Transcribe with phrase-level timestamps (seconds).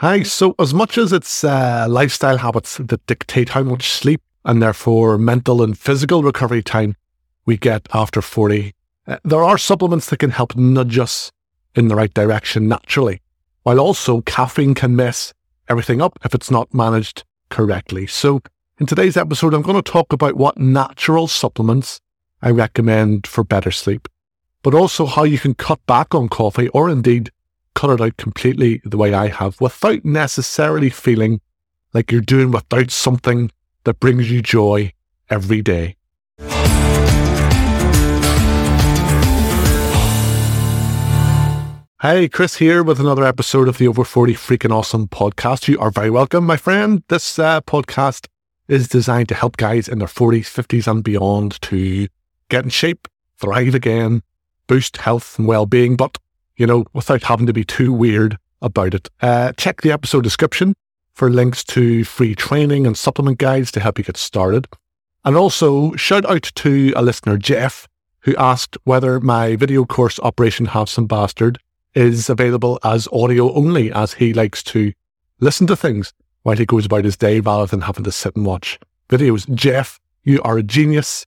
[0.00, 0.24] Hi.
[0.24, 5.16] So, as much as it's uh, lifestyle habits that dictate how much sleep and therefore
[5.16, 6.96] mental and physical recovery time
[7.46, 8.74] we get after 40,
[9.06, 11.32] uh, there are supplements that can help nudge us
[11.74, 13.22] in the right direction naturally,
[13.62, 15.32] while also caffeine can mess
[15.66, 18.06] everything up if it's not managed correctly.
[18.06, 18.42] So,
[18.78, 22.02] in today's episode, I'm going to talk about what natural supplements
[22.42, 24.08] I recommend for better sleep,
[24.62, 27.30] but also how you can cut back on coffee or indeed
[27.76, 31.40] cut it out completely the way I have without necessarily feeling
[31.92, 33.52] like you're doing without something
[33.84, 34.92] that brings you joy
[35.28, 35.96] every day.
[42.00, 45.68] Hey, Chris here with another episode of the Over 40 Freaking Awesome podcast.
[45.68, 47.02] You are very welcome, my friend.
[47.08, 48.26] This uh, podcast
[48.68, 52.08] is designed to help guys in their 40s, 50s, and beyond to
[52.48, 53.06] get in shape,
[53.38, 54.22] thrive again,
[54.66, 56.18] boost health and well being, but,
[56.56, 59.08] you know, without having to be too weird about it.
[59.20, 60.74] Uh, check the episode description
[61.14, 64.66] for links to free training and supplement guides to help you get started.
[65.24, 67.88] And also, shout out to a listener, Jeff,
[68.20, 71.58] who asked whether my video course, Operation Handsome Bastard,
[71.94, 74.92] is available as audio only, as he likes to
[75.40, 78.46] listen to things while he goes about his day rather than having to sit and
[78.46, 79.52] watch videos.
[79.54, 81.26] Jeff, you are a genius.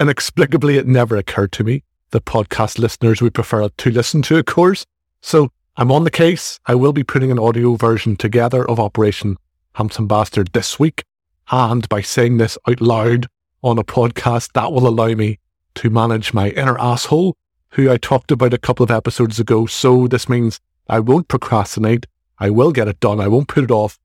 [0.00, 4.42] Inexplicably, it never occurred to me that podcast listeners would prefer to listen to a
[4.42, 4.86] course.
[5.20, 6.58] So I'm on the case.
[6.66, 9.36] I will be putting an audio version together of Operation
[9.74, 11.04] Handsome Bastard this week.
[11.50, 13.26] And by saying this out loud
[13.62, 15.38] on a podcast, that will allow me
[15.76, 17.36] to manage my inner asshole,
[17.70, 19.66] who I talked about a couple of episodes ago.
[19.66, 22.06] So this means I won't procrastinate.
[22.38, 23.20] I will get it done.
[23.20, 23.98] I won't put it off.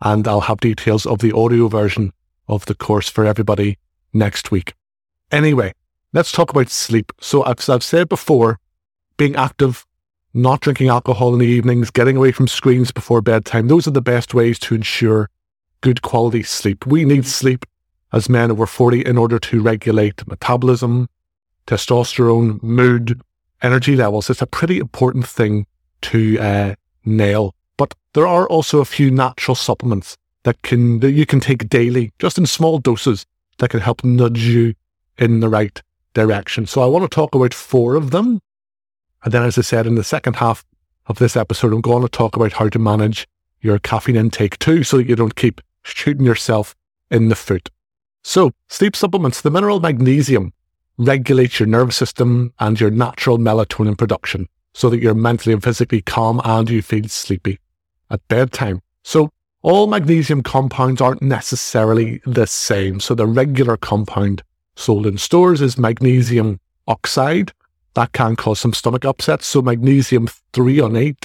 [0.00, 2.12] And I'll have details of the audio version
[2.46, 3.78] of the course for everybody
[4.12, 4.74] next week.
[5.32, 5.74] Anyway,
[6.12, 7.12] let's talk about sleep.
[7.20, 8.58] So, as I've said before,
[9.16, 9.86] being active,
[10.34, 14.00] not drinking alcohol in the evenings, getting away from screens before bedtime, those are the
[14.00, 15.28] best ways to ensure
[15.80, 16.86] good quality sleep.
[16.86, 17.64] We need sleep
[18.12, 21.08] as men over 40 in order to regulate metabolism,
[21.66, 23.20] testosterone, mood,
[23.62, 24.30] energy levels.
[24.30, 25.66] It's a pretty important thing
[26.02, 27.54] to uh, nail.
[27.76, 32.12] But there are also a few natural supplements that can that you can take daily,
[32.18, 33.26] just in small doses,
[33.58, 34.74] that can help nudge you
[35.18, 35.82] in the right
[36.18, 36.66] direction.
[36.66, 38.40] So I want to talk about four of them.
[39.22, 40.64] And then, as I said, in the second half
[41.06, 43.28] of this episode, I'm going to talk about how to manage
[43.60, 46.74] your caffeine intake too, so that you don't keep shooting yourself
[47.10, 47.70] in the foot.
[48.24, 50.52] So, sleep supplements, the mineral magnesium
[50.98, 56.02] regulates your nervous system and your natural melatonin production so that you're mentally and physically
[56.02, 57.58] calm and you feel sleepy
[58.10, 58.80] at bedtime.
[59.04, 59.30] So,
[59.62, 62.98] all magnesium compounds aren't necessarily the same.
[63.00, 64.42] So, the regular compound
[64.78, 67.52] sold in stores is magnesium oxide.
[67.94, 69.42] That can cause some stomach upset.
[69.42, 71.24] So magnesium threonate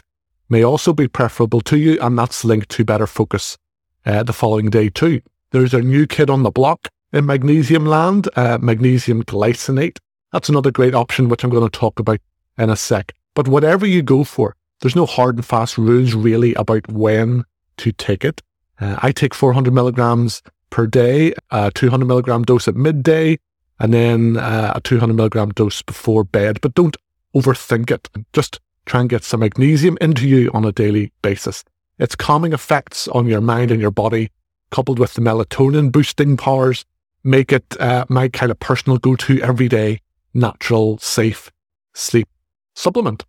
[0.49, 3.57] may also be preferable to you, and that's linked to better focus
[4.05, 5.21] uh, the following day too.
[5.51, 9.99] There's a new kid on the block in magnesium land, uh, magnesium glycinate.
[10.31, 12.19] That's another great option, which I'm going to talk about
[12.57, 13.13] in a sec.
[13.35, 17.43] But whatever you go for, there's no hard and fast rules really about when
[17.77, 18.41] to take it.
[18.79, 20.41] Uh, I take 400 milligrams
[20.73, 23.37] per day, a 200 milligram dose at midday,
[23.79, 26.59] and then uh, a 200 milligram dose before bed.
[26.61, 26.97] But don't
[27.35, 28.09] overthink it.
[28.33, 31.63] Just try and get some magnesium into you on a daily basis.
[31.99, 34.31] Its calming effects on your mind and your body,
[34.71, 36.83] coupled with the melatonin boosting powers,
[37.23, 39.99] make it uh, my kind of personal go to everyday,
[40.33, 41.51] natural, safe
[41.93, 42.27] sleep
[42.73, 43.25] supplement.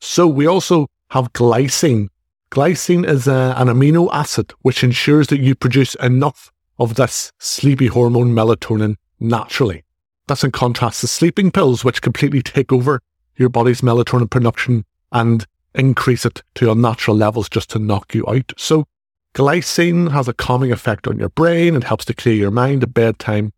[0.00, 2.08] So we also have glycine
[2.52, 7.86] Glycine is a, an amino acid which ensures that you produce enough of this sleepy
[7.86, 9.84] hormone melatonin naturally.
[10.26, 13.00] That's in contrast to sleeping pills, which completely take over
[13.36, 18.52] your body's melatonin production and increase it to unnatural levels just to knock you out.
[18.56, 18.86] So
[19.34, 21.74] glycine has a calming effect on your brain.
[21.74, 23.52] It helps to clear your mind at bedtime.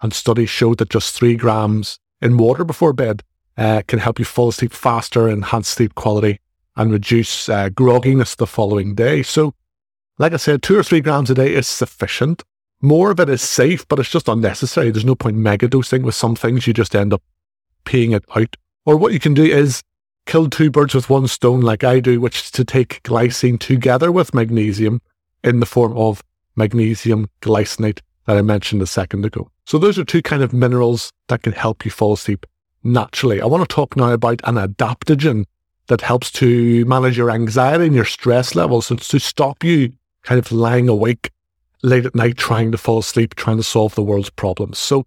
[0.00, 3.22] And studies show that just three grams in water before bed
[3.56, 6.38] uh, can help you fall asleep faster, enhance sleep quality,
[6.76, 9.22] and reduce uh, grogginess the following day.
[9.22, 9.54] So,
[10.18, 12.42] like I said, two or three grams a day is sufficient.
[12.80, 14.90] More of it is safe, but it's just unnecessary.
[14.90, 16.66] There's no point mega dosing with some things.
[16.66, 17.22] You just end up
[17.84, 18.56] peeing it out.
[18.84, 19.82] Or what you can do is
[20.26, 24.12] kill two birds with one stone, like I do, which is to take glycine together
[24.12, 25.00] with magnesium
[25.42, 26.22] in the form of
[26.56, 29.50] magnesium glycinate that I mentioned a second ago.
[29.64, 32.46] So those are two kind of minerals that can help you fall asleep
[32.84, 33.40] naturally.
[33.40, 35.44] I want to talk now about an adaptogen
[35.88, 39.92] that helps to manage your anxiety and your stress levels and to stop you
[40.22, 41.30] kind of lying awake
[41.82, 44.78] late at night trying to fall asleep, trying to solve the world's problems.
[44.78, 45.06] So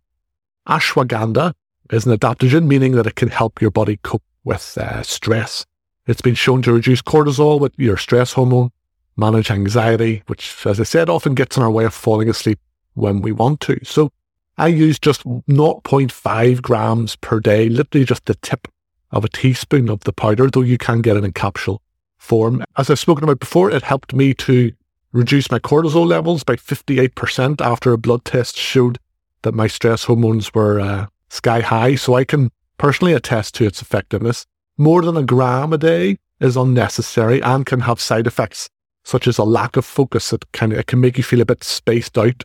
[0.67, 1.53] ashwagandha
[1.91, 5.65] is an adaptogen, meaning that it can help your body cope with uh, stress.
[6.07, 8.71] It's been shown to reduce cortisol, with your stress hormone,
[9.17, 12.59] manage anxiety, which, as I said, often gets in our way of falling asleep
[12.93, 13.79] when we want to.
[13.83, 14.11] So
[14.57, 18.67] I use just 0.5 grams per day, literally just the tip
[19.11, 21.81] of a teaspoon of the powder, though you can get it in capsule
[22.17, 22.63] form.
[22.77, 24.71] As I've spoken about before, it helped me to
[25.13, 28.97] reduce my cortisol levels by 58% after a blood test showed
[29.43, 31.95] that my stress hormones were uh, sky high.
[31.95, 34.45] So I can personally attest to its effectiveness.
[34.77, 38.69] More than a gram a day is unnecessary and can have side effects
[39.03, 40.31] such as a lack of focus.
[40.33, 42.43] It kind of it can make you feel a bit spaced out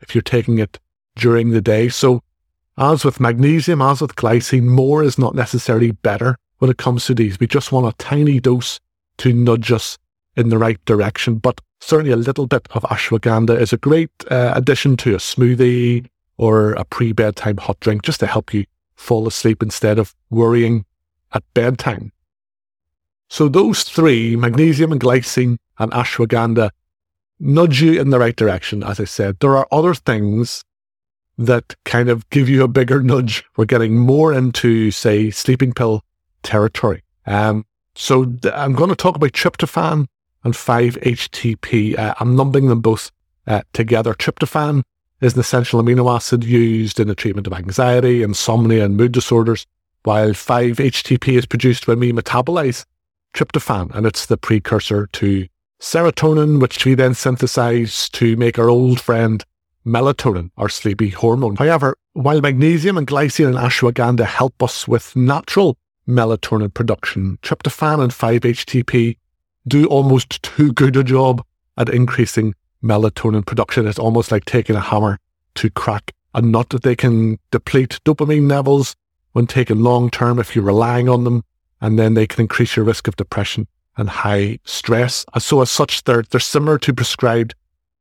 [0.00, 0.78] if you're taking it
[1.16, 1.88] during the day.
[1.88, 2.22] So
[2.76, 7.14] as with magnesium, as with glycine, more is not necessarily better when it comes to
[7.14, 7.40] these.
[7.40, 8.80] We just want a tiny dose
[9.18, 9.98] to nudge us
[10.36, 11.36] in the right direction.
[11.38, 16.06] But certainly a little bit of ashwagandha is a great uh, addition to a smoothie
[16.36, 18.64] or a pre bedtime hot drink just to help you
[18.94, 20.84] fall asleep instead of worrying
[21.32, 22.12] at bedtime.
[23.28, 26.70] So those three, magnesium and glycine and ashwagandha,
[27.38, 28.82] nudge you in the right direction.
[28.82, 30.64] As I said, there are other things
[31.36, 33.44] that kind of give you a bigger nudge.
[33.56, 36.02] We're getting more into, say, sleeping pill
[36.42, 37.04] territory.
[37.26, 37.64] Um,
[37.94, 40.06] so th- I'm going to talk about tryptophan
[40.44, 41.98] and 5-HTP.
[41.98, 43.10] Uh, I'm lumping them both
[43.46, 44.14] uh, together.
[44.14, 44.82] Tryptophan
[45.20, 49.66] is an essential amino acid used in the treatment of anxiety, insomnia, and mood disorders,
[50.04, 52.84] while 5-HTP is produced when we metabolize
[53.34, 55.46] tryptophan, and it's the precursor to
[55.80, 59.44] serotonin, which we then synthesize to make our old friend
[59.86, 61.56] melatonin, our sleepy hormone.
[61.56, 65.76] However, while magnesium and glycine and ashwagandha help us with natural
[66.06, 69.16] melatonin production, tryptophan and 5-HTP
[69.66, 71.44] do almost too good a job
[71.76, 73.86] at increasing melatonin production.
[73.86, 75.18] It's almost like taking a hammer
[75.56, 76.70] to crack a nut.
[76.82, 78.96] They can deplete dopamine levels
[79.32, 81.44] when taken long term if you're relying on them,
[81.80, 83.66] and then they can increase your risk of depression
[83.96, 85.24] and high stress.
[85.38, 87.54] So as such, they're, they're similar to prescribed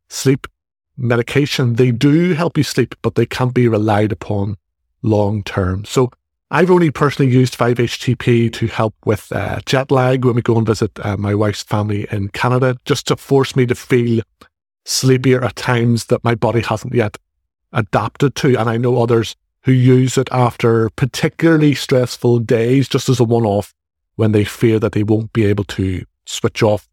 [0.09, 0.47] sleep
[0.95, 1.73] medication.
[1.73, 4.57] They do help you sleep, but they can't be relied upon
[5.01, 5.85] long term.
[5.85, 6.11] So
[6.49, 10.65] I've only personally used 5-HTP to help with uh, jet lag when we go and
[10.65, 14.21] visit uh, my wife's family in Canada, just to force me to feel
[14.85, 17.17] sleepier at times that my body hasn't yet
[17.73, 18.55] adapted to.
[18.55, 23.45] And I know others who use it after particularly stressful days, just as a one
[23.45, 23.73] off
[24.15, 26.87] when they fear that they won't be able to switch off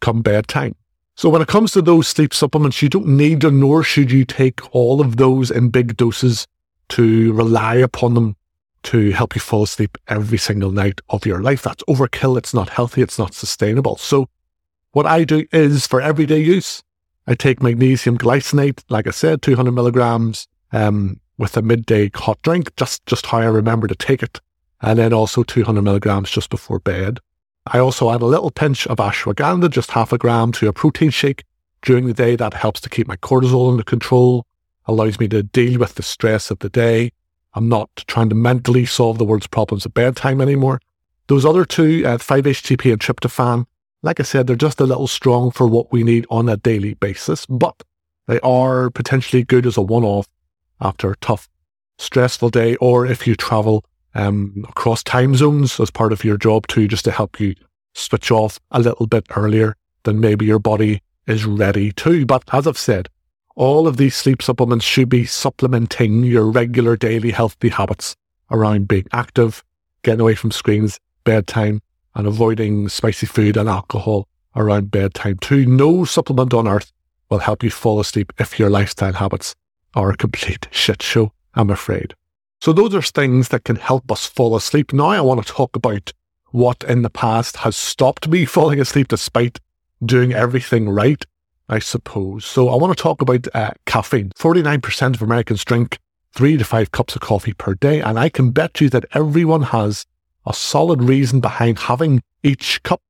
[0.00, 0.74] come bedtime.
[1.14, 4.24] So when it comes to those sleep supplements, you don't need to, nor should you
[4.24, 6.48] take all of those in big doses
[6.90, 8.34] to rely upon them
[8.84, 11.62] to help you fall asleep every single night of your life.
[11.62, 12.38] That's overkill.
[12.38, 13.02] It's not healthy.
[13.02, 13.96] It's not sustainable.
[13.96, 14.28] So
[14.92, 16.82] what I do is for everyday use,
[17.26, 22.74] I take magnesium glycinate, like I said, 200 milligrams, um, with a midday hot drink,
[22.76, 24.40] just, just how I remember to take it.
[24.80, 27.20] And then also 200 milligrams just before bed.
[27.66, 31.10] I also add a little pinch of ashwagandha, just half a gram to a protein
[31.10, 31.44] shake
[31.82, 32.34] during the day.
[32.34, 34.46] That helps to keep my cortisol under control,
[34.86, 37.12] allows me to deal with the stress of the day.
[37.54, 40.80] I'm not trying to mentally solve the world's problems at bedtime anymore.
[41.28, 43.66] Those other two, uh, 5-HTP and tryptophan,
[44.02, 46.94] like I said, they're just a little strong for what we need on a daily
[46.94, 47.82] basis, but
[48.26, 50.28] they are potentially good as a one-off
[50.80, 51.48] after a tough,
[51.98, 53.84] stressful day, or if you travel
[54.14, 57.54] um, across time zones as part of your job too, just to help you
[57.94, 59.74] switch off a little bit earlier
[60.04, 62.24] than maybe your body is ready to.
[62.24, 63.08] But as I've said,
[63.58, 68.14] all of these sleep supplements should be supplementing your regular daily healthy habits
[68.52, 69.64] around being active,
[70.04, 71.82] getting away from screens, bedtime,
[72.14, 75.66] and avoiding spicy food and alcohol around bedtime too.
[75.66, 76.92] No supplement on earth
[77.30, 79.56] will help you fall asleep if your lifestyle habits
[79.92, 82.14] are a complete shit show, I'm afraid.
[82.60, 84.92] So those are things that can help us fall asleep.
[84.92, 86.12] Now I want to talk about
[86.52, 89.58] what in the past has stopped me falling asleep despite
[90.04, 91.24] doing everything right
[91.68, 92.46] I suppose.
[92.46, 94.30] So I want to talk about uh, caffeine.
[94.30, 95.98] 49% of Americans drink
[96.32, 98.00] three to five cups of coffee per day.
[98.00, 100.06] And I can bet you that everyone has
[100.46, 103.02] a solid reason behind having each cup,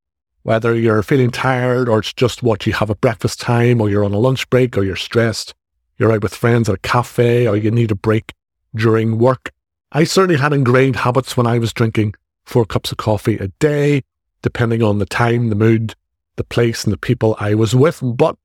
[0.43, 4.05] whether you're feeling tired or it's just what you have at breakfast time or you're
[4.05, 5.55] on a lunch break or you're stressed,
[5.97, 8.33] you're out with friends at a cafe or you need a break
[8.75, 9.53] during work.
[9.93, 14.03] I certainly had ingrained habits when I was drinking four cups of coffee a day,
[14.43, 15.95] depending on the time, the mood,
[16.37, 18.00] the place and the people I was with.
[18.03, 18.37] But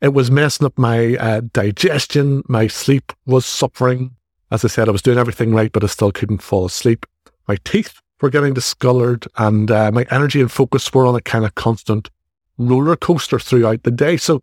[0.00, 2.42] it was messing up my uh, digestion.
[2.48, 4.16] My sleep was suffering.
[4.50, 7.06] As I said, I was doing everything right, but I still couldn't fall asleep.
[7.48, 11.44] My teeth were getting discolored and uh, my energy and focus were on a kind
[11.44, 12.10] of constant
[12.58, 14.16] roller coaster throughout the day.
[14.16, 14.42] So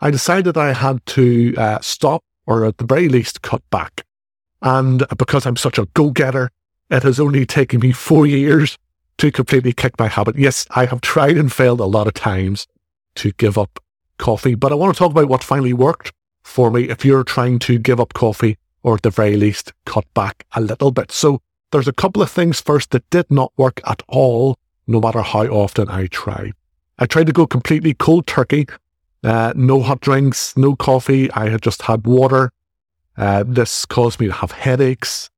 [0.00, 4.04] I decided I had to uh, stop or at the very least cut back.
[4.62, 6.50] And because I'm such a go getter,
[6.90, 8.78] it has only taken me four years
[9.18, 10.36] to completely kick my habit.
[10.36, 12.66] Yes, I have tried and failed a lot of times,
[13.16, 13.78] to give up
[14.18, 14.54] coffee.
[14.54, 17.78] But I want to talk about what finally worked for me if you're trying to
[17.78, 21.10] give up coffee or at the very least cut back a little bit.
[21.10, 21.40] So
[21.72, 24.56] there's a couple of things first that did not work at all,
[24.86, 26.52] no matter how often I tried.
[26.98, 28.66] I tried to go completely cold turkey,
[29.24, 31.30] uh, no hot drinks, no coffee.
[31.32, 32.52] I had just had water.
[33.16, 35.30] Uh, this caused me to have headaches.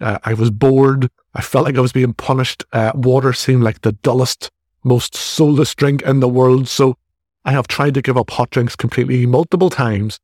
[0.00, 1.10] Uh, I was bored.
[1.34, 2.64] I felt like I was being punished.
[2.72, 4.50] Uh, water seemed like the dullest,
[4.84, 6.68] most soulless drink in the world.
[6.68, 6.96] So
[7.44, 10.18] I have tried to give up hot drinks completely multiple times.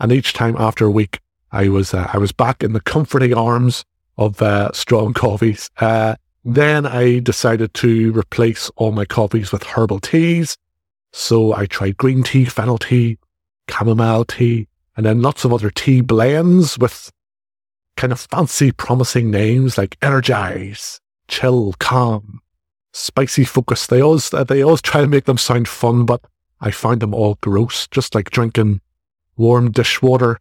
[0.00, 1.20] And each time after a week,
[1.52, 3.84] I was, uh, I was back in the comforting arms
[4.18, 5.70] of uh, strong coffees.
[5.78, 10.56] Uh, then I decided to replace all my coffees with herbal teas.
[11.12, 13.18] So I tried green tea, fennel tea,
[13.70, 17.10] chamomile tea, and then lots of other tea blends with
[17.96, 22.40] kind of fancy, promising names like Energize, Chill, Calm,
[22.92, 23.86] Spicy Focus.
[23.86, 26.20] They always, they always try to make them sound fun, but
[26.60, 28.80] I find them all gross, just like drinking
[29.36, 30.38] warm dishwater,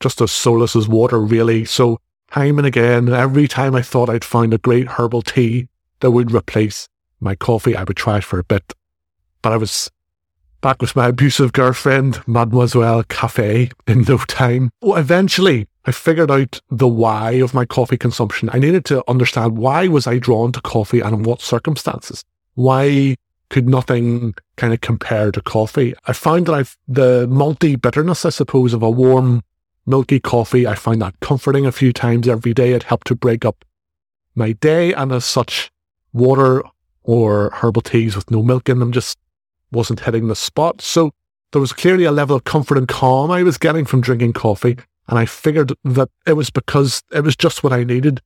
[0.00, 1.64] just as soulless as water, really.
[1.64, 1.98] So,
[2.30, 5.68] time and again, every time I thought I'd find a great herbal tea
[6.00, 6.88] that would replace
[7.20, 8.72] my coffee, I would try it for a bit.
[9.42, 9.90] But I was
[10.60, 14.70] back with my abusive girlfriend, Mademoiselle Cafe, in no time.
[14.82, 18.50] Oh, eventually, I figured out the why of my coffee consumption.
[18.52, 22.24] I needed to understand why was I drawn to coffee and in what circumstances?
[22.54, 23.16] Why
[23.50, 25.94] could nothing kind of compare to coffee.
[26.06, 29.42] I found that I've the malty bitterness, I suppose, of a warm,
[29.86, 30.66] milky coffee.
[30.66, 32.72] I find that comforting a few times every day.
[32.72, 33.64] It helped to break up
[34.34, 34.94] my day.
[34.94, 35.70] And as such,
[36.12, 36.62] water
[37.02, 39.18] or herbal teas with no milk in them just
[39.72, 40.80] wasn't hitting the spot.
[40.80, 41.10] So
[41.52, 44.78] there was clearly a level of comfort and calm I was getting from drinking coffee.
[45.08, 48.20] And I figured that it was because it was just what I needed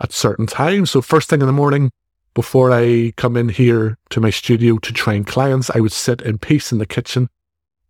[0.00, 0.90] at certain times.
[0.90, 1.90] So first thing in the morning,
[2.34, 6.38] before I come in here to my studio to train clients, I would sit in
[6.38, 7.28] peace in the kitchen,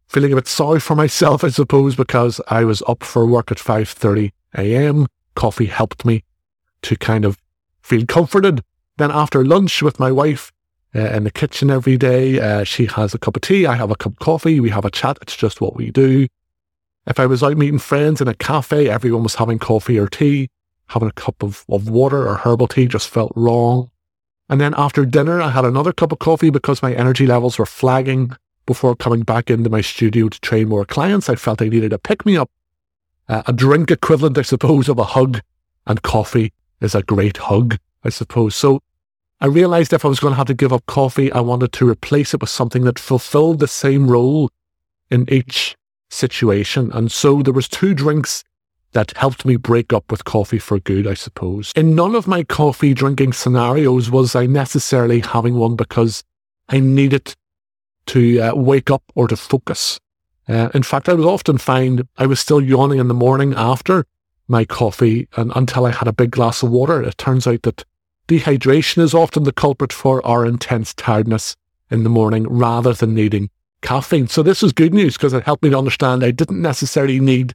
[0.08, 3.58] feeling a bit sorry for myself, I suppose, because I was up for work at
[3.58, 5.06] 5.30 a.m.
[5.34, 6.24] Coffee helped me
[6.82, 7.38] to kind of
[7.82, 8.62] feel comforted.
[8.96, 10.52] Then after lunch with my wife
[10.94, 13.90] uh, in the kitchen every day, uh, she has a cup of tea, I have
[13.90, 15.18] a cup of coffee, we have a chat.
[15.22, 16.26] It's just what we do.
[17.06, 20.48] If I was out meeting friends in a cafe, everyone was having coffee or tea.
[20.88, 23.90] Having a cup of, of water or herbal tea just felt wrong.
[24.48, 27.66] And then after dinner, I had another cup of coffee because my energy levels were
[27.66, 31.28] flagging before coming back into my studio to train more clients.
[31.28, 32.50] I felt I needed a pick me up,
[33.28, 35.40] uh, a drink equivalent, I suppose, of a hug.
[35.86, 38.54] And coffee is a great hug, I suppose.
[38.54, 38.80] So
[39.40, 41.88] I realized if I was going to have to give up coffee, I wanted to
[41.88, 44.50] replace it with something that fulfilled the same role
[45.10, 45.76] in each
[46.10, 46.92] situation.
[46.92, 48.44] And so there was two drinks
[48.92, 51.72] that helped me break up with coffee for good, I suppose.
[51.74, 56.22] In none of my coffee drinking scenarios was I necessarily having one because
[56.68, 57.34] I needed
[58.06, 59.98] to uh, wake up or to focus.
[60.48, 64.04] Uh, in fact, I would often find I was still yawning in the morning after
[64.48, 67.02] my coffee and until I had a big glass of water.
[67.02, 67.84] It turns out that
[68.28, 71.56] dehydration is often the culprit for our intense tiredness
[71.90, 73.50] in the morning rather than needing
[73.82, 74.28] caffeine.
[74.28, 77.54] So this was good news because it helped me to understand I didn't necessarily need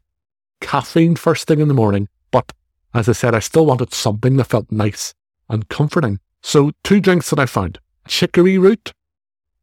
[0.62, 2.54] caffeine first thing in the morning, but
[2.94, 5.14] as I said, I still wanted something that felt nice
[5.50, 6.20] and comforting.
[6.42, 8.94] So, two drinks that I found chicory root.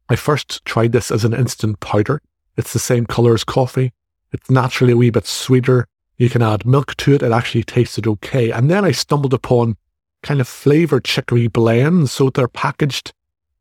[0.09, 2.21] I first tried this as an instant powder.
[2.57, 3.91] It's the same color as coffee.
[4.31, 5.87] It's naturally a wee bit sweeter.
[6.17, 7.23] You can add milk to it.
[7.23, 8.51] It actually tasted okay.
[8.51, 9.75] And then I stumbled upon
[10.23, 12.11] kind of flavored chicory blends.
[12.11, 13.13] So they're packaged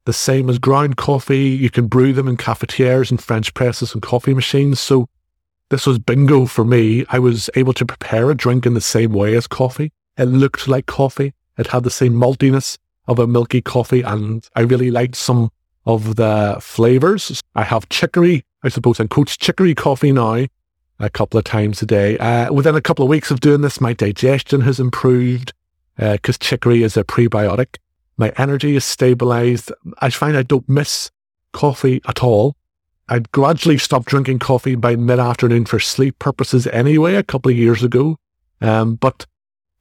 [0.04, 1.48] the same as ground coffee.
[1.48, 4.78] You can brew them in cafetières and French presses and coffee machines.
[4.80, 5.08] So
[5.74, 7.04] this was bingo for me.
[7.08, 9.90] I was able to prepare a drink in the same way as coffee.
[10.16, 11.34] It looked like coffee.
[11.58, 12.78] It had the same maltiness
[13.08, 15.50] of a milky coffee, and I really liked some
[15.84, 17.42] of the flavors.
[17.56, 20.46] I have chicory, I suppose, and coach chicory coffee now
[21.00, 22.16] a couple of times a day.
[22.18, 25.52] Uh, within a couple of weeks of doing this, my digestion has improved
[25.96, 27.78] because uh, chicory is a prebiotic.
[28.16, 29.72] My energy is stabilized.
[29.98, 31.10] I find I don't miss
[31.52, 32.54] coffee at all.
[33.08, 37.58] I'd gradually stopped drinking coffee by mid afternoon for sleep purposes anyway, a couple of
[37.58, 38.16] years ago.
[38.60, 39.26] Um, but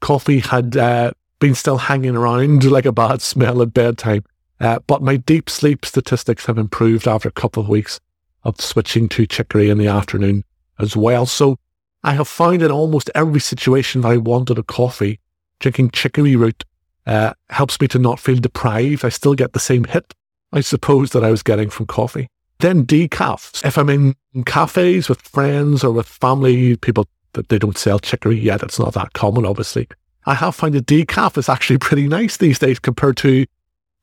[0.01, 4.23] coffee had uh, been still hanging around like a bad smell at bedtime.
[4.59, 7.99] Uh, but my deep sleep statistics have improved after a couple of weeks
[8.43, 10.43] of switching to chicory in the afternoon
[10.79, 11.25] as well.
[11.25, 11.57] So
[12.03, 15.19] I have found in almost every situation that I wanted a coffee,
[15.59, 16.65] drinking chicory root
[17.05, 19.05] uh, helps me to not feel deprived.
[19.05, 20.13] I still get the same hit,
[20.51, 22.27] I suppose, that I was getting from coffee.
[22.63, 23.65] Then decaf.
[23.65, 24.15] If I'm in
[24.45, 28.93] cafes with friends or with family, people that they don't sell chicory yet, it's not
[28.93, 29.89] that common, obviously.
[30.25, 33.45] I have found that decaf is actually pretty nice these days compared to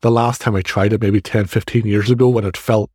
[0.03, 2.91] the last time I tried it, maybe 10, 15 years ago when it felt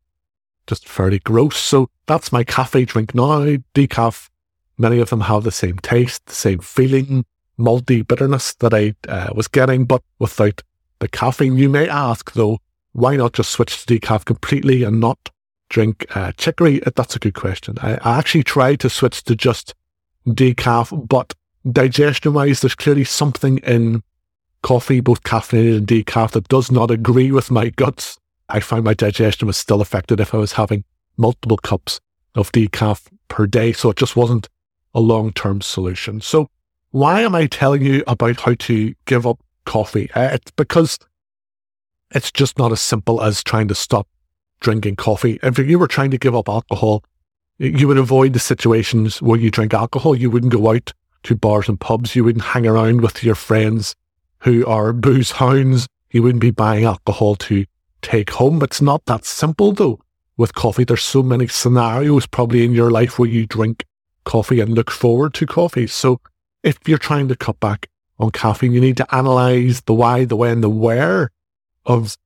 [0.68, 1.58] just fairly gross.
[1.58, 3.58] So that's my cafe drink now.
[3.74, 4.30] Decaf.
[4.78, 7.26] Many of them have the same taste, the same feeling,
[7.58, 10.62] malty bitterness that I uh, was getting, but without
[11.00, 11.58] the caffeine.
[11.58, 12.60] You may ask though,
[12.92, 15.32] why not just switch to decaf completely and not
[15.70, 16.82] drink uh, chicory?
[16.96, 17.76] That's a good question.
[17.82, 19.74] I, I actually tried to switch to just
[20.28, 21.34] decaf, but
[21.70, 24.04] digestion wise, there's clearly something in
[24.62, 28.18] coffee, both caffeinated and decaf, that does not agree with my guts.
[28.50, 30.84] I find my digestion was still affected if I was having
[31.18, 32.00] multiple cups
[32.36, 33.74] of decaf per day.
[33.74, 34.50] So it just wasn't
[34.94, 36.22] a long term solution.
[36.22, 36.50] So
[36.92, 40.10] why am I telling you about how to give up coffee?
[40.14, 40.98] Uh, it's because
[42.12, 44.08] it's just not as simple as trying to stop
[44.60, 45.40] drinking coffee.
[45.44, 47.04] If you were trying to give up alcohol,
[47.58, 50.16] you would avoid the situations where you drink alcohol.
[50.16, 50.92] You wouldn't go out
[51.24, 52.16] to bars and pubs.
[52.16, 53.96] You wouldn't hang around with your friends
[54.40, 55.88] who are booze hounds.
[56.12, 57.66] You wouldn't be buying alcohol to
[58.02, 58.62] take home.
[58.62, 60.00] It's not that simple though.
[60.38, 63.86] With coffee, there's so many scenarios probably in your life where you drink
[64.26, 65.88] coffee and look forward to coffee.
[65.88, 66.20] So
[66.62, 67.88] if you're trying to cut back
[68.20, 71.32] on caffeine, you need to analyze the why, the when, the where
[71.86, 72.18] of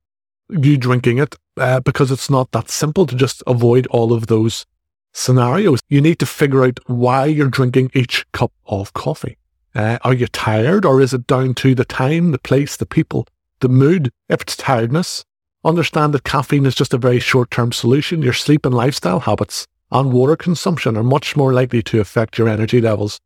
[0.49, 4.65] you drinking it, uh, because it's not that simple to just avoid all of those
[5.13, 5.79] scenarios.
[5.89, 9.37] You need to figure out why you're drinking each cup of coffee.
[9.75, 13.27] Uh, are you tired or is it down to the time, the place, the people,
[13.59, 14.11] the mood?
[14.27, 15.23] If it's tiredness,
[15.63, 18.21] understand that caffeine is just a very short term solution.
[18.21, 22.47] Your sleep and lifestyle habits and water consumption are much more likely to affect your
[22.47, 23.19] energy levels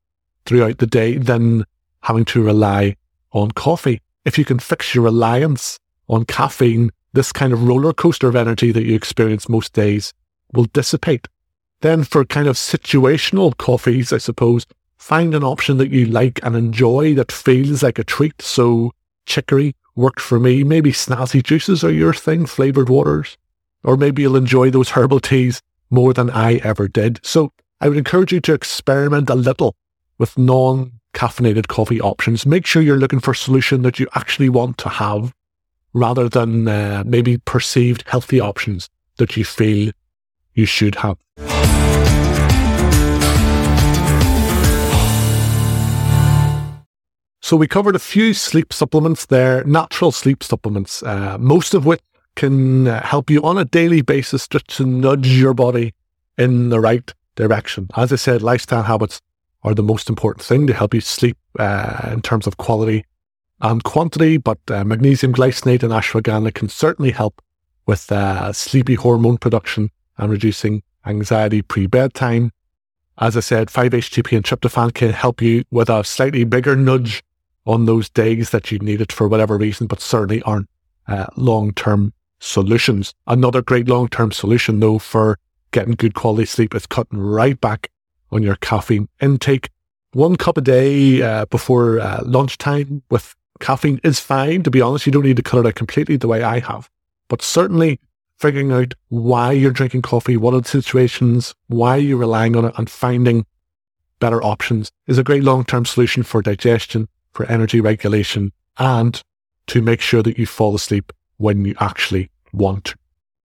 [0.46, 1.66] throughout the day than
[2.02, 2.96] having to rely
[3.32, 4.02] on coffee.
[4.26, 8.72] If you can fix your reliance on caffeine, this kind of roller coaster of energy
[8.72, 10.14] that you experience most days
[10.52, 11.28] will dissipate.
[11.82, 14.66] Then for kind of situational coffees, I suppose,
[14.98, 18.42] find an option that you like and enjoy that feels like a treat.
[18.42, 18.92] So
[19.26, 20.64] chicory worked for me.
[20.64, 23.38] Maybe snazzy juices are your thing, flavored waters.
[23.84, 27.20] Or maybe you'll enjoy those herbal teas more than I ever did.
[27.22, 27.52] So
[27.82, 29.76] I would encourage you to experiment a little
[30.18, 32.46] with non caffeinated coffee options.
[32.46, 35.34] Make sure you're looking for a solution that you actually want to have
[35.94, 39.92] rather than uh, maybe perceived healthy options that you feel
[40.54, 41.18] you should have.
[47.42, 52.00] So we covered a few sleep supplements there, natural sleep supplements, uh, most of which
[52.36, 55.94] can uh, help you on a daily basis just to nudge your body
[56.38, 57.88] in the right direction.
[57.96, 59.22] As I said, lifestyle habits
[59.64, 63.06] are the most important thing to help you sleep uh, in terms of quality
[63.64, 67.42] and quantity, but uh, magnesium glycinate and ashwagandha can certainly help
[67.86, 72.52] with uh, sleepy hormone production and reducing anxiety pre-bedtime.
[73.18, 77.24] As I said, 5-HTP and tryptophan can help you with a slightly bigger nudge
[77.66, 80.70] on those days that you need it for whatever reason, but certainly aren't
[81.08, 83.14] uh, long-term solutions.
[83.28, 85.40] Another great long-term solution though for
[85.72, 87.90] getting good quality sleep is cutting right back
[88.32, 89.70] on your caffeine intake.
[90.12, 94.62] One cup a day uh, before uh, lunchtime with caffeine is fine.
[94.64, 96.90] To be honest, you don't need to cut it out completely the way I have,
[97.30, 98.00] but certainly
[98.38, 102.74] figuring out why you're drinking coffee, what are the situations, why you're relying on it,
[102.78, 103.46] and finding
[104.20, 109.22] better options is a great long-term solution for digestion, for energy regulation, and
[109.68, 112.96] to make sure that you fall asleep when you actually want to.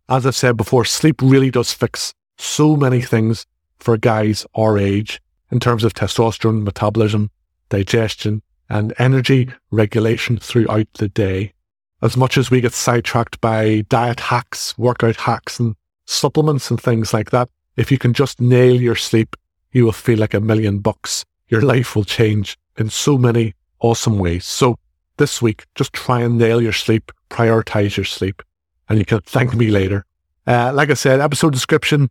[0.08, 3.46] As I've said before, sleep really does fix so many things
[3.78, 5.20] for guys our age
[5.52, 7.30] in terms of testosterone metabolism,
[7.68, 11.52] digestion, and energy regulation throughout the day
[12.00, 15.74] as much as we get sidetracked by diet hacks, workout hacks, and
[16.06, 19.36] supplements and things like that, if you can just nail your sleep,
[19.72, 21.24] you will feel like a million bucks.
[21.48, 24.44] Your life will change in so many awesome ways.
[24.44, 24.76] So
[25.16, 28.42] this week, just try and nail your sleep, prioritize your sleep,
[28.88, 30.04] and you can thank me later.
[30.46, 32.10] Uh, like I said, episode description,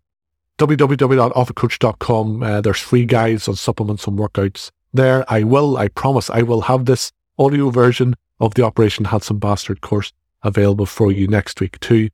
[0.57, 2.43] www.offacoach.com.
[2.43, 5.25] Uh, there's free guides on supplements and workouts there.
[5.31, 9.81] I will, I promise, I will have this audio version of the Operation Handsome Bastard
[9.81, 10.11] course
[10.43, 12.09] available for you next week too.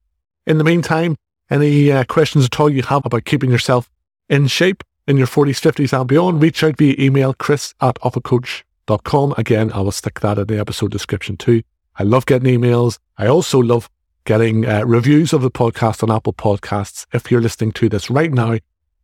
[0.46, 1.18] In the meantime,
[1.50, 3.90] any uh, questions at all you have about keeping yourself
[4.30, 9.34] in shape in your 40s, 50s and beyond, reach out via email chris at offacoach.com.
[9.38, 11.64] Again, I will stick that in the episode description too.
[11.96, 13.00] I love getting emails.
[13.18, 13.90] I also love
[14.26, 17.06] getting uh, reviews of the podcast on Apple Podcasts.
[17.14, 18.58] If you're listening to this right now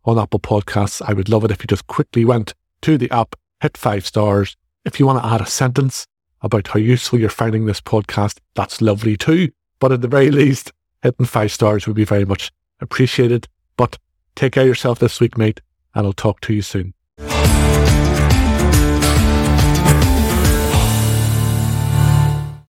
[0.06, 3.36] on Apple Podcasts, I would love it if you just quickly went to the app,
[3.62, 4.56] hit five stars.
[4.86, 6.08] If you want to add a sentence,
[6.42, 9.52] about how useful you're finding this podcast, that's lovely too.
[9.80, 13.48] But at the very least, hitting five stars would be very much appreciated.
[13.78, 13.98] But
[14.36, 15.62] take care of yourself this week, mate,
[15.96, 16.94] and I'll talk to you soon.